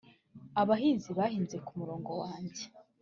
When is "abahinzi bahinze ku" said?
0.61-1.71